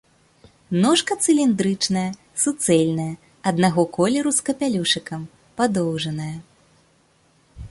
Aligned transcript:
Ножка 0.85 1.17
цыліндрычная, 1.25 2.07
суцэльная, 2.45 3.07
аднаго 3.53 3.81
колеру 3.99 4.31
з 4.39 4.49
капялюшыкам, 4.49 5.21
падоўжаная. 5.63 6.37